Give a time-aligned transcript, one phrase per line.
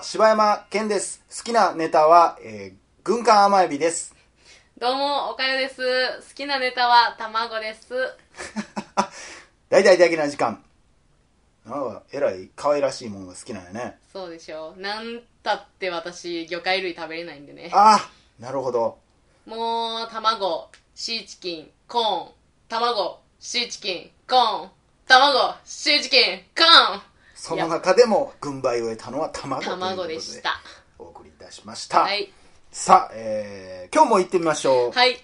[0.00, 1.22] も、柴山健です。
[1.28, 4.14] 好きなネタは、えー、軍艦甘エビです。
[4.78, 5.82] どうも、おかよです。
[6.30, 7.92] 好きなネタは卵です。
[9.68, 10.64] 大々的な時間。
[11.66, 13.98] なんか、えらい可愛らしいものが好きなんやね。
[14.10, 14.80] そうでしょう。
[14.80, 17.70] なんたって私、魚介類食べれないんでね。
[17.72, 18.98] ああ、なるほど。
[19.44, 22.32] もう、卵、シーチキン、コーン、
[22.68, 24.70] 卵、シーチキン、コーン、
[25.06, 27.09] 卵、シーチキン、コーン。
[27.42, 30.60] その中でも、軍配を得たのは卵卵でした。
[30.98, 32.00] お送りいたしました。
[32.00, 32.30] はい。
[32.70, 34.92] さあ、えー、今日も行ってみましょう。
[34.92, 35.18] はい。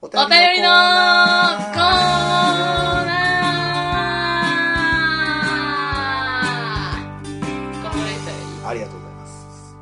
[0.00, 0.32] おお便りのコー
[0.64, 9.76] ナーありがとうございます。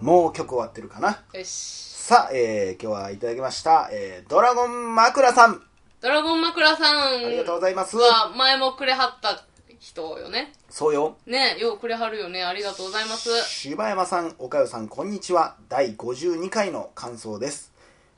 [0.00, 1.22] もう曲終わってるかな？
[1.32, 1.48] よし。
[1.48, 5.62] さあ、えー、今日はいただきました、えー、ドラゴン枕さん。
[6.00, 7.96] ドラゴン枕さんありがとうございます。
[7.96, 9.42] は前もくれはった
[9.80, 10.52] 人よね。
[10.70, 11.16] そうよ。
[11.26, 12.44] ねようくれはるよね。
[12.44, 13.30] ありがとうございます。
[13.48, 15.56] 柴山さん、岡代さん、こんにちは。
[15.68, 17.72] 第52回の感想です。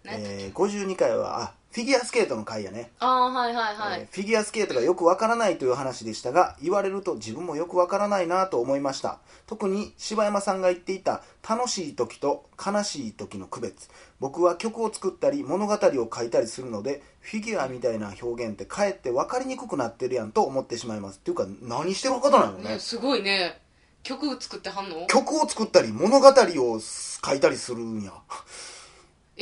[0.05, 2.91] ねえー、52回は、あ、フィギュアスケートの回やね。
[2.99, 4.01] ああ、はいはいはい。
[4.01, 23.61] えーフィギュアスケートがよくわからないという話でしたが言われると自分もよくわからないなと思いました特に柴山さんが言っていた楽しい時と悲しい時の区別僕は曲を作ったり物語を書いたりするのでフィギュアみたいな表現ってかえって分かりにくくなってるやんと思ってしまいますっていうか何してる方なのねね、すごいね。
[24.03, 25.07] 曲作ってはんの？
[25.07, 28.13] 曲を作ったり物語を書いたりするんや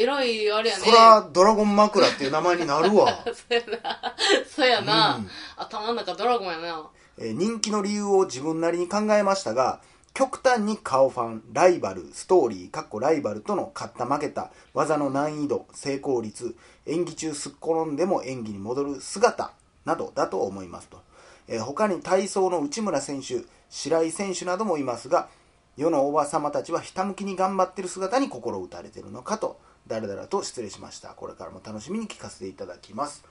[0.01, 0.85] えらい、あれやね。
[0.85, 4.15] そらドラゴン枕っていう名前になるわ そうやな。
[4.49, 5.17] そうやな。
[5.17, 6.89] うん頭の中ドラゴンやな。
[7.19, 9.81] えー人気の理由を自分なりに考えましたが
[10.15, 19.51] 極端に顔ファンライバルストーリーかっこライバルとの勝った負けた技の難易度成功率演技中すっ転んでも演技に戻る姿
[19.85, 21.01] などだと思いますと、
[21.49, 25.29] えー他に体操の内村選手白井選手などもいますが
[25.77, 29.58] 世のおばさまたちはひたむきに頑張ってる姿に心打たれてるのかと
[29.89, 31.09] だらだらと失礼しました。
[31.09, 33.25] これからも楽しみに聞かせていただきます。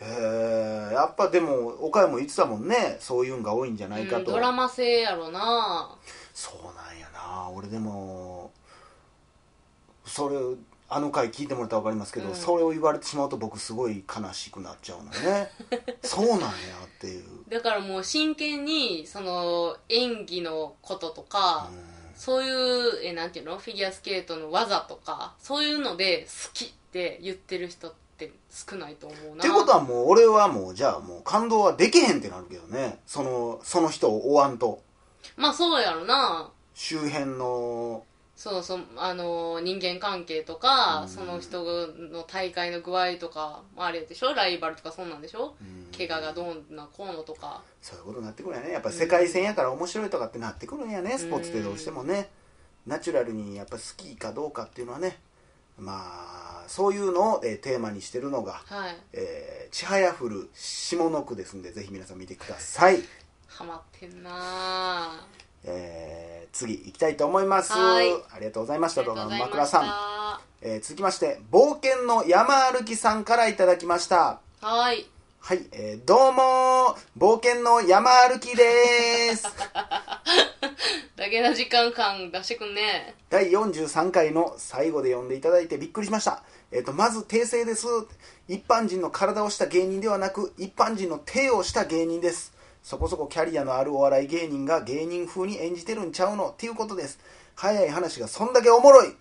[0.00, 2.98] へえやっぱでも岡山も言ってたもんね。
[3.00, 5.96] そういうんが多いんじゃないかうん、と、ドラマ性やろな。
[6.32, 7.50] そうなんやな。
[7.50, 8.52] 俺でも
[10.04, 10.36] それ
[10.90, 12.34] あの回聞いてもらったら分かりますけど、うん。
[12.34, 15.50] それを言われてしまうと僕すごい悲しくなっちゃうのね。
[16.02, 16.46] そうなんや
[16.86, 21.68] っていう、だからもう真剣に、その、演技のこととか、
[22.18, 23.58] そういう、え、なんていうの？
[23.58, 29.36] フィギュアスケートの技とか、そういうので好きって言ってる人って少ないと思うな。
[29.36, 34.82] ってことはもう俺はもうじゃあもう感動はできへんってなるけどねそのその人を追わんと
[35.36, 36.50] まあそうやろな。
[36.74, 38.02] 周辺の
[38.38, 41.08] そうそう、あの、人間関係とか、うん。
[41.08, 44.32] その人の大会の具合とか、あれでしょ？
[44.32, 45.56] ライバルとかそうなんでしょ？
[45.60, 45.90] うん。
[45.98, 47.62] 怪我がどんなこうのとか。
[47.82, 48.72] そういうことになってくるんやね。
[48.72, 52.30] やっぱり世界戦やから面白いとかってなってくるんやね、スポーツってどうしてもね。
[52.86, 55.18] ナチュラルにやっぱ好きかどうかっていうのはね。
[55.76, 58.96] まあそういうのを、えーテーマにしてるのがはい。
[59.14, 63.02] 「えーちはやふる下の句」ですんでぜひ皆さん見てください、
[63.48, 65.47] ハマってんなぁ。
[65.64, 74.40] えー次行きたいと思いますはいありがとうございました動画の枕さん、えー続きまして冒険の山歩きさんからいただきました。
[74.60, 75.06] はい。
[75.40, 79.44] はい、えーどうも冒険の山歩きです
[81.16, 83.14] だけな時間感出してくんね。
[83.28, 86.42] 第43回の最後で読んでいただいてびっくりしました。
[86.70, 87.86] えっ、と、まず訂正です。
[88.46, 92.52] 一般人の体をした芸人ではなく、一般人の手をした芸人です。
[92.82, 97.18] そこそこキャリアのあるお笑い芸人が芸人風に演じてるんちゃうのっていうことです。
[97.54, 99.14] 早い話がそんだけおもろい。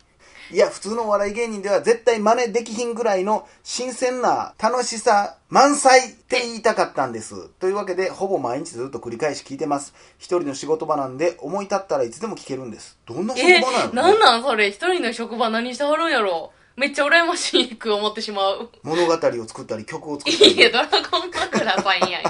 [0.49, 7.49] いや、普通のお笑い芸人では絶対真似できひんぐらいの新鮮な楽しさ満載って言いたかったんです。
[7.59, 9.93] というわけで、ほぼ毎日ずっと繰り返し聞いてます。
[10.17, 12.97] 一人の仕事場なんで、思い立ったらいつでも聞けるんです。
[13.05, 14.69] どんな職え場なの、なんなんそれ？
[14.71, 16.53] 一人の職場何してはるんやろ？
[16.77, 18.69] めっちゃ羨ましく思ってしまう。
[18.83, 19.17] 物語を
[19.47, 22.23] 作ったり曲を作ったいや、り、ドラゴン枕さんやん。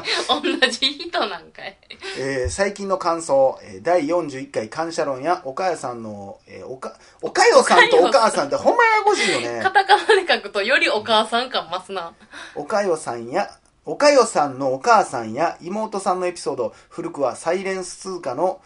[0.60, 1.78] 同じ人なんかい。
[2.18, 12.14] えー最近の感想、えー第41回感謝論や岡谷さんの、えーおかおかよさんとお母さんってほんまややこしいよねカタカナで書くとよりお母さん感増すな。
[12.56, 13.50] おかよさんや
[13.84, 18.62] おかよさんのお母さんや妹さんのエピソード古くはサイレンス通貨の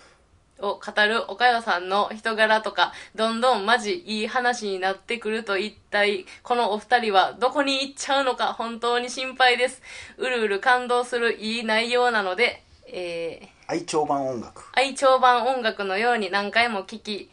[0.61, 9.81] を語るおかよさんの人柄とか、どんどんマジいい話になってくると一体、このお二人はどこに行っちゃうのか本当に心配です。
[10.17, 14.63] うるうる感動するいい内容なので、えー、愛聴版音楽。
[14.73, 17.29] 愛聴版音楽のように何回も聞き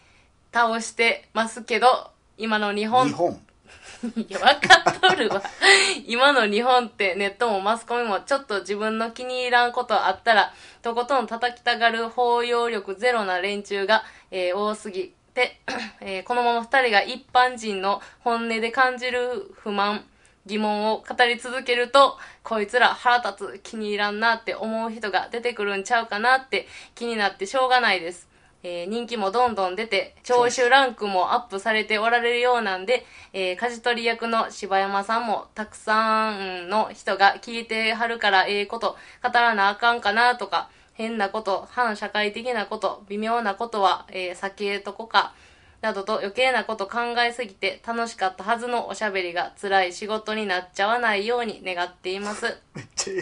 [0.53, 3.09] 倒してますけど、今の日本。
[3.09, 3.41] 日本
[4.17, 5.43] いや、わかっとるわ。
[6.07, 10.53] 今の日本ってネットもマスコミもちょっと自分の気に入らんことあったら、
[10.83, 15.61] とことん叩きたがる包容力ゼロな連中が、えー多すぎて、
[16.01, 20.05] えーこのまま二人が一般人の本音で感じる不満、
[20.47, 28.29] 疑問を語り続けると、こいつら腹立つ、気に入らんなって思う人が出てくるんちゃうかなって気になってしょうがないです。
[28.69, 45.33] えー人気もどんどん出て、聴取ランクもアップされておられるようなんで、えー、舵取り役の柴山さんもたくさんの人が聞いてはるからええこと語らなあかんかなとか、変なこと、反社会的なこと、微妙なことは、えー避けとこか、
[45.81, 52.47] などと余計なこと考えすぎて楽しかったはずのおしゃべりが辛い仕事になっちゃわないように願っています。
[52.75, 53.13] めっちゃ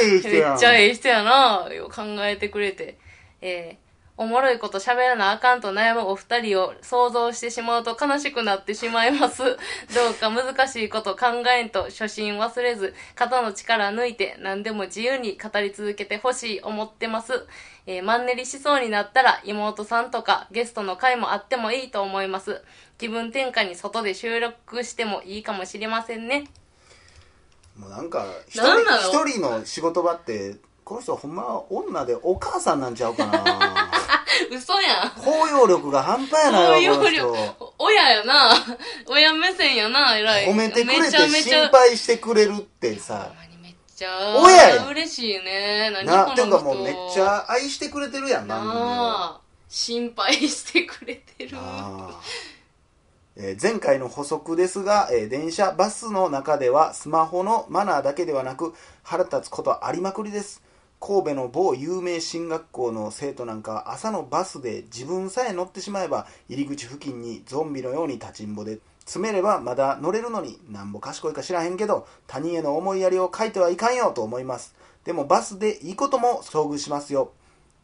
[0.00, 2.96] いい人めっちゃいい人めやなよ考えてくれて。
[3.42, 3.85] えー
[4.18, 9.42] おもろいこと喋らなあかんと悩むお二人を想像してしまうと悲しくなってしまいます。
[9.94, 17.46] どうか難しいこと考えんと初心忘れず、肩の力抜いて何でも自由に語り続けてほしい思ってます。
[17.86, 22.62] えーマンネリしそうになったら妹さんとかゲストの回もあってもいいと思います。
[22.98, 26.46] 気分転換に外で収録してもいいかもしれませんね。
[27.76, 28.98] もうなんか一人の？
[28.98, 33.90] 一人の仕事場ってこの人ほんまは女でお母さんなんちゃうかな
[34.50, 35.08] 嘘やん。
[35.10, 37.74] 包容力が半端やな包いわこの容力人。
[37.78, 38.52] 親やな。
[39.06, 40.46] 親目線やな、偉い。
[40.46, 43.30] 褒めてくれて心配してくれるってほさ
[43.62, 44.36] めっちゃ。
[44.38, 45.90] 親やん嬉しいね。
[45.90, 46.40] 何なて。
[46.42, 48.82] いうかもうめっちゃ愛してくれてるやん番組をな
[49.38, 49.40] あ。
[49.68, 51.56] 心配してくれてる。
[53.38, 60.62] えー前回の補足ですが、えー電車バスの中ではスマホのマナーだけではなく腹立つことありまくりです
[61.00, 74.74] 神戸の某有名進学校の生徒なんかは朝のバスで自分さえ乗ってしまえば入り口付近にゾンビのように立ちんぼで詰めればまだ乗れるのになんぼ賢いか知らへんけど他人への思いやりを書いてはいかんよと思います。
[75.04, 77.30] でもバスでいいことも遭遇しますよ。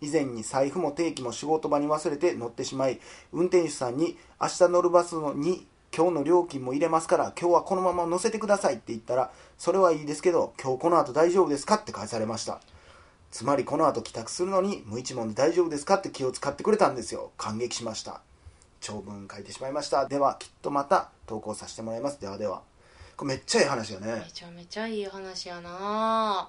[0.01, 2.99] 以前に財布も定期も仕事場に忘れて乗ってしまい
[3.33, 5.65] 運転手さんに明日乗るバスに
[5.97, 12.61] 今日の料金も入れますから今日はこのまま乗せてくださいって言ったらそれはいいですけど今日この後大丈夫ですかって返されました。
[13.33, 17.33] つまりこの後帰宅するのに無一文で大丈夫ですかって気を使ってくれたんですよ。
[17.39, 18.21] 感激しました。
[18.81, 20.07] 長文書いてしまいました。
[20.07, 22.21] ではきっとまた投稿させてもらいます。
[22.21, 22.63] ではでは。
[23.17, 24.23] これめっちゃいい話やね。
[24.27, 26.47] めちゃめちゃいい話やな。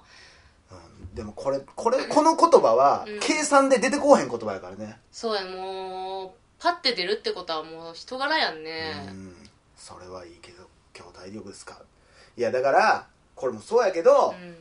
[1.14, 3.20] でもこれこれこの言葉はうん。
[3.20, 4.98] 計算で出てこうへん言葉やからね。
[5.10, 9.06] そうや、もう、パッて出るってことはもう人柄やんね。
[9.08, 9.34] うん。
[9.74, 11.80] それはいいけど今日大丈夫ですか。
[12.36, 14.56] いやだからこれもそうやけど、うん。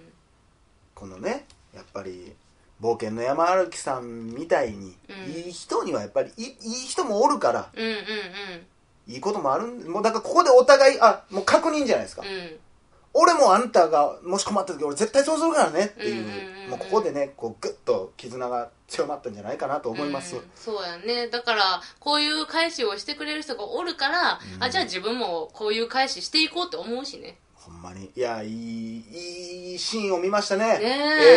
[0.96, 2.34] このねやっぱり
[2.82, 5.32] 冒険の山歩きさんみたいに、うん。
[5.32, 6.54] いい人にはやっぱりいいいい
[6.88, 7.94] 人もおるからうんうん
[9.06, 12.28] いいこともあるんもうだからここでお互いあもう確認じゃないですか、うん。
[12.28, 12.60] うん。
[13.14, 16.70] 俺もあんたがもし困った時俺絶対そうするからねっていう,、うんうんうんうん。
[16.72, 20.52] もうここでねこうグッと絆が強まったんじゃないかなと思います、うん。
[20.56, 21.28] そうやね。
[21.28, 24.64] だからこういう返しをしてくれる人がおるから、うん。
[24.64, 28.12] あじゃあ自分もこういう返ししていこうって思うしねほんまに。
[28.16, 28.52] いやいい
[29.72, 30.80] いいシーンを見ましたね。
[30.80, 30.88] ねえ。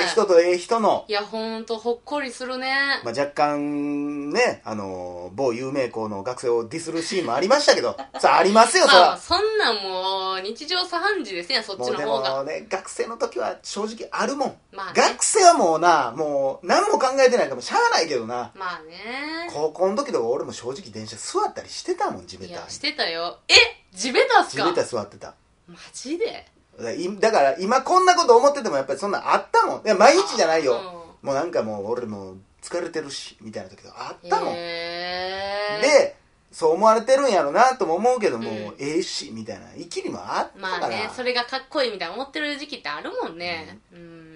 [0.01, 1.05] ええ人とええ人の。
[1.09, 9.19] いやほんとほっこりするね、まあ、若干ね、あの某有名校の学生をディスるシーンもありましたけど、 さあありますよ、そまあら。
[9.19, 12.37] そんなんもう日常茶飯事ですやんそっちの方が。
[12.39, 14.57] もね、学生の時は正直あるもん。
[14.73, 15.01] まあね。
[15.01, 18.51] 学生はもうな、もう何も考えてないからもうしゃあないけどな。
[18.55, 19.49] まあね。
[19.53, 22.59] 高校の時とか俺も正直電車座ったりしてたもん、地べたに。
[22.59, 23.39] いやしてたよ。
[23.49, 23.55] え
[23.97, 24.65] 地べたっすか？
[24.65, 25.35] 地べた座ってた。
[25.69, 26.47] マジで？
[26.79, 29.81] だからいだから今こんなこと思っててもやっぱりそんなんあったもん。
[29.85, 31.07] いや、毎日じゃないよ。
[31.23, 34.55] もうなんかもう俺もう疲れてるし、みたいな時とかあったもん。
[34.55, 36.17] へえで
[36.53, 39.67] そう思われてるんやろなとも思うけども、うんええしみたいな。
[39.77, 43.79] 生きりもあったから、まあねそれがかっこいいみたいな思ってる時期ってあるもんね。
[43.93, 43.99] うん。
[43.99, 44.27] うんうん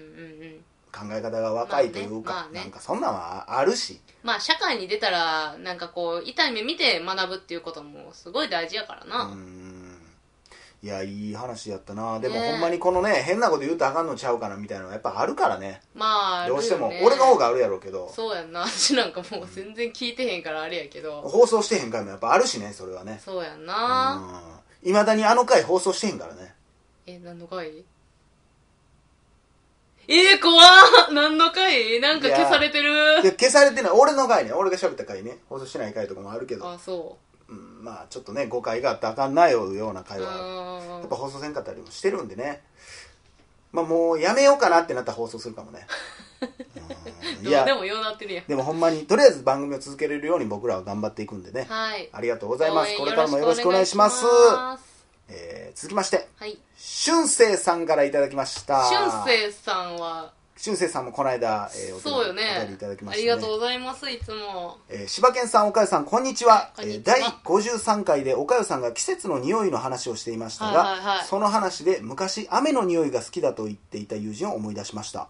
[0.93, 2.59] 考え方が若いというか、まあねまあね。
[2.59, 4.01] なんかそんなんはあるし。
[4.23, 9.70] まあ社会に出たらなんかこう痛い目見て学ぶっていうこともすごい大事やからうな、ん
[10.83, 12.19] いやいい話やったな。
[12.19, 15.81] でも、ねほんまにこのね変なこと言うとあかんのちゃうかなみたいなのはやっぱあるからね。
[15.93, 18.11] まあどうしても、あるよね俺の方があるやろうけど。
[18.15, 18.65] そうやんな。
[18.67, 23.21] 私なんかもう全然聞いてへんからあれやけど、放送してへん回もやっぱあるしねそれはね。
[23.23, 24.41] そうやんな、
[24.81, 26.55] いまだにあの回放送してへんからね。
[27.05, 27.83] え何の回？
[30.07, 30.65] えー、怖っ！
[31.13, 31.99] 何の回？
[31.99, 33.21] なんか消されてる。
[33.21, 33.91] で消されてない。
[33.91, 34.51] 俺の回ね。
[34.51, 35.37] 俺が喋った回ね。
[35.47, 40.27] 放送してない回とかもあるけど、あそうん、まあちょっとね誤解があったらあかんないようなう会話。
[40.27, 40.99] うん。
[40.99, 42.61] やっぱ放送せんかったりもしてるんでね。
[43.71, 45.87] まあもうやめようかなってなったら放送するかもね。
[47.41, 47.47] うん。
[47.47, 48.45] いやでもようなってるやん。
[48.45, 51.65] でもほんまにとりあえず番組を続けれるように僕らは頑張っていくんでね。
[51.69, 52.09] はい。
[52.11, 52.97] ありがとうございます。
[52.97, 54.23] これからもよろしくお願いします。
[54.23, 54.91] よろしくお願いします。
[55.29, 58.83] えー続きましてはい俊生さんからいただきました。
[58.89, 66.71] 俊生さんは俊生さんもこの間、えー、お手紙そうよねお便りいただきまあした、ね、りがとうございますいつもえー柴犬さん、岡代さん、こんにちは。
[66.75, 75.29] こえー第53回で岡代さんが季節の匂いの話をしていましたが、はいはいはいその話で昔雨の匂いが好きだと言っていた友人を思い出しました。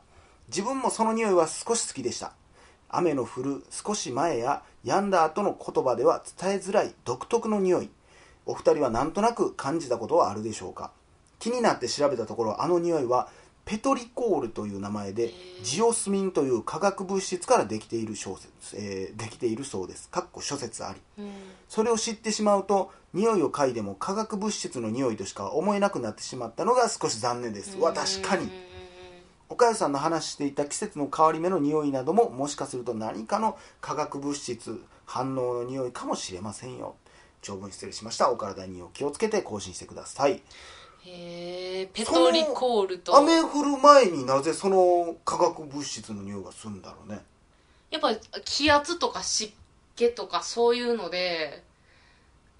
[0.49, 2.33] 自分もその匂いは少し好きでした。
[2.89, 7.89] 雨の降る少し前や止んだ後の言葉では伝えづらい独特の匂い。
[8.45, 10.91] お二人はなんとなく感じたことはあるでしょうか
[11.39, 13.29] 気になって調べたところあの匂いは
[13.71, 15.31] ペトリコールという名前で
[15.63, 20.09] ジオスミンという化学物質からできている小説、えーできているそうです。
[20.09, 21.23] かっこ諸説あり。
[21.23, 21.31] うん。
[21.69, 27.77] それを知ってしまうと匂いを嗅いでも化学物質の匂いとしか思えなくなってしまったのが少し残念です。
[27.77, 28.43] わ確かに。
[28.43, 28.49] うん。
[29.47, 36.95] 岡谷さんの話していた季節の変わり目の匂いなどももしかすると何かの化学物質反応の匂いかもしれませんよ。
[37.41, 38.31] 長文失礼しました。
[38.31, 40.41] お体にお気をつけて更新してください
[41.05, 43.15] へえペトリコールと。
[43.17, 47.21] 雨降る前になぜその化学物質の匂いがするんだろうね。
[47.89, 48.13] やっぱ
[48.45, 49.53] 気圧とか湿
[49.95, 51.63] 気とかそういうので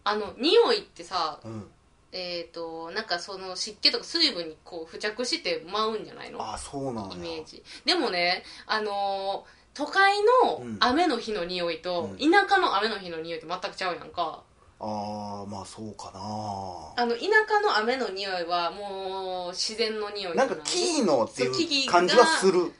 [0.03, 1.67] あの匂いってさうん。
[2.13, 6.41] えっ、となんかその湿気とか水分にこう付着して舞うんじゃないの？
[6.41, 7.15] ああそうなんや。
[7.15, 7.63] イメージ。
[7.85, 10.77] でもねあのー都会のうん。
[10.81, 14.43] 雨の日の匂いと、う田舎の雨の日の匂いって全くちゃうやんか
[14.83, 17.03] ああまあそうかな。
[17.03, 22.71] あの田舎の雨の匂いはもう自然の匂いなんかキーノっていう感じはする。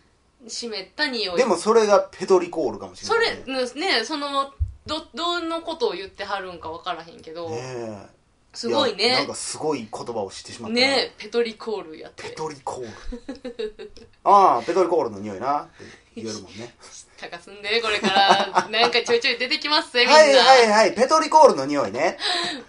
[0.48, 1.38] 湿った匂い。
[1.38, 4.52] でもそれがペトリコールかもしれそないれねその
[4.88, 8.22] どどのことを言ってはるんか分からへんけど、ねえ。
[8.54, 9.08] すごいね。
[9.08, 10.82] やなんかすごい言葉を知ってしまったな。
[10.82, 12.24] ねペトリコールやって。
[12.24, 12.90] ペトリコール。
[14.24, 15.84] ああペトリコールの匂いなって
[16.16, 16.76] 言えるもんね。
[17.20, 18.68] 高すんでこれから。
[18.70, 20.94] なんかちょいちょい出てきますぜみんな、はいはいはい。
[20.96, 22.18] ペトリコールの匂いね。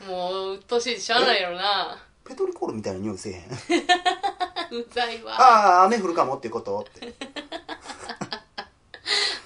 [0.06, 3.42] もううっとうしいしゃあないやろなペトリコールみたいな匂いせえへん？
[4.78, 5.32] うざいわ。
[5.40, 6.86] ああ雨降るかもってこと？
[6.88, 7.12] って。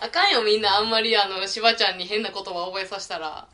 [0.00, 0.76] あかんよみんな。
[0.76, 3.46] あんまりあのしばちゃんに変な言葉覚えさせたら。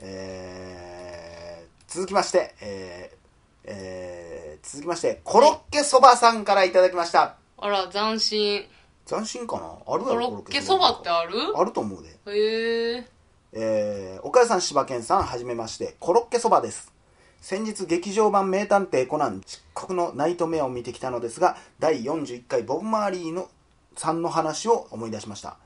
[0.00, 3.16] えー、続きましてえー
[3.64, 7.36] えー続きましてコロッケそばさんからいただきました。
[7.58, 8.66] あら斬新
[9.10, 9.92] 斬新かな？
[9.92, 11.32] あるやろコロッケそばってある？
[11.56, 13.04] あると思うでへえ
[13.52, 16.92] えー、岡谷さん、柴犬さん、はじめまして、コロッケそばです。
[17.40, 23.48] 先日、劇場版名探偵コナン、漆黒のナイトメアを見てきたのですが、第41回ボブ・マーリーの
[23.96, 25.56] さんの話を思い出しました。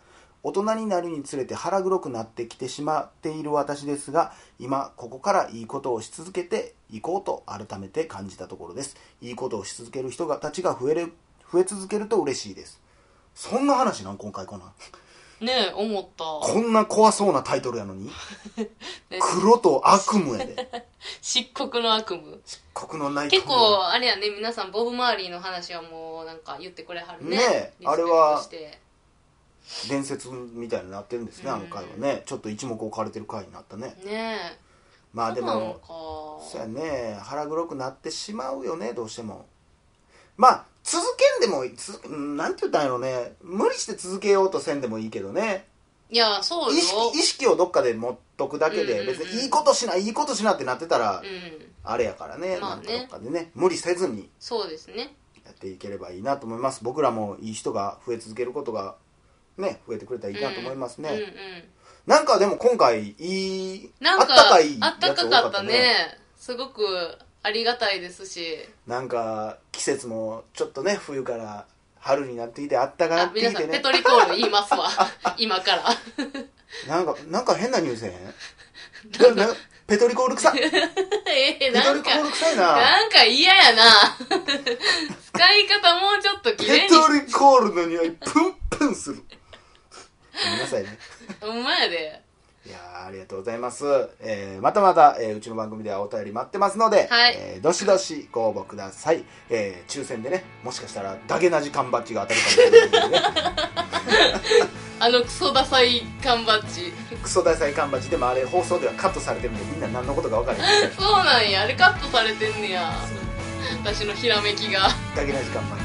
[0.42, 8.96] 大人になるにつれて腹黒くなってきてしまっている私ですが、今、ここからいいことをし続けていこうと改めて感じたところです。
[9.20, 11.12] いいことをし続ける人がたちが増える、
[11.52, 12.80] 増え続けると嬉しいです。
[13.34, 14.72] そんな話なん今回コナン。
[15.40, 16.24] ねえ思った。
[16.24, 18.06] こんな怖そうなタイトルやのに？
[18.56, 18.68] ね。
[19.20, 20.86] 黒と悪夢やで。
[21.20, 22.38] 漆黒の悪夢。
[22.72, 27.36] 黒のナイトメア結構あれやね皆さんボブ・マーリーの話はもうなんか言ってくれはるね。
[27.36, 28.80] ねえリスペクトあれはして
[29.88, 32.22] 伝説みたいになってるんですね、あの回はね。
[32.26, 33.96] ちょっと一目置かれてる回になったね。
[34.04, 34.58] ねえ。
[35.12, 35.86] まあでそうなのもか。
[35.88, 37.18] そうやね。
[37.22, 39.46] 腹黒くなってしまうよねどうしても。
[40.36, 43.32] まあ続けんでもいいつうんなんて言ったんやろね。
[43.42, 45.66] 無理して続けようとせんでもいいけどね。
[46.10, 46.78] いやそうよ。
[46.78, 49.18] 意識意識をどっかで持っとくだけでうんうんうん。
[49.18, 51.72] 別にいいことしないいいことしなってなってたらうん。
[51.82, 52.98] あれやからね,、まあね。
[52.98, 53.50] なんかどっかでね。
[53.54, 54.28] 無理せずに。
[54.38, 55.16] そうですね。
[55.44, 56.84] やっていければいいなと思います。
[56.84, 58.96] 僕らもいい人が増え続けることが
[59.56, 61.28] ね増えてくれたらいいなと思いますね、うんうん。
[62.06, 66.18] なんかでも今回いいなんかあったかいあったやつ多かかったね。
[66.36, 66.82] すごく
[67.44, 68.56] ありがたいですし。
[68.86, 71.66] なんか季節もちょっとね冬から
[72.00, 73.50] 春になってきてあったかなあってきてね。
[73.50, 74.88] 皆さんペトリコール言いますわ。
[75.36, 75.84] 今から。
[76.88, 79.36] なんかなんか変な匂いせえへん。
[79.36, 79.54] なな
[79.86, 80.60] ペトリコール臭い。
[80.64, 82.62] ー、トなんかリコール臭いな。
[82.62, 84.16] なんか嫌やな。
[85.34, 86.88] 使い方もうちょっと綺麗に。
[86.88, 89.16] ペトリコールの匂いプンプンする。
[89.16, 90.98] ごめんなさいね。
[91.42, 92.22] ほんまやで
[92.66, 93.84] いやーありがとうございます、
[94.20, 97.34] えーまたまた、えーうちの番組ではお便り待ってますので、はい。
[97.36, 103.22] えーどしどしご応募ください、えー抽選でねもしかしたらダゲな時間バッジが当たるかもしれないのでね。
[105.00, 106.92] あのクソダサい缶バッジ。
[107.22, 110.90] クソダサい缶バッジでもあれ放送ではカットされてるんでみんな何のことか分からへん。
[110.92, 111.62] そうなんや。
[111.62, 112.92] あれカットされてんねや。
[113.82, 114.88] 私のひらめきが。
[115.14, 115.84] ダゲな時間バッジ、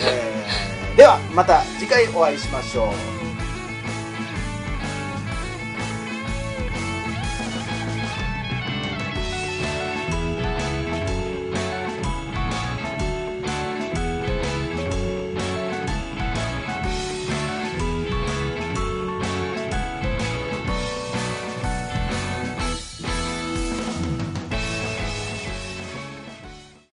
[0.00, 3.17] えーではまた次回お会いしましょう